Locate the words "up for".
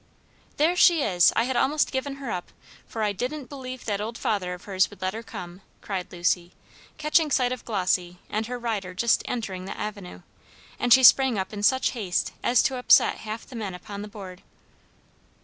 2.31-3.03